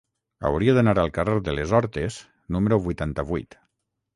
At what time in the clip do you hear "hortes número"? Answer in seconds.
1.81-2.81